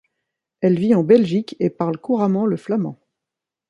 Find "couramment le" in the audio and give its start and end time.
1.99-2.57